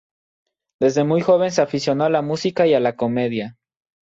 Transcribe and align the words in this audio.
Desde 0.81 1.03
muy 1.03 1.21
joven 1.21 1.51
se 1.51 1.61
aficionó 1.61 2.05
a 2.05 2.09
la 2.09 2.23
música 2.23 2.65
y 2.65 2.73
a 2.73 2.79
la 2.79 2.95
comedia. 2.95 3.59